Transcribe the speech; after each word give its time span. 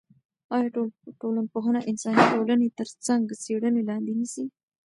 آیا 0.55 0.69
ټولنپوهنه 1.19 1.79
انساني 1.89 2.23
ټولنې 2.33 2.67
تر 2.77 2.87
څېړنې 3.43 3.81
لاندې 3.89 4.11
نیسي؟ 4.19 4.45